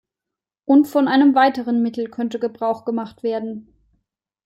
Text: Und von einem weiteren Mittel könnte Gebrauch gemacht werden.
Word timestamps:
Und 0.65 0.87
von 0.87 1.07
einem 1.07 1.35
weiteren 1.35 1.83
Mittel 1.83 2.09
könnte 2.09 2.39
Gebrauch 2.39 2.85
gemacht 2.85 3.21
werden. 3.21 3.71